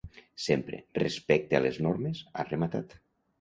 [0.45, 2.99] Sempre, respecte a les normes, ha rematat.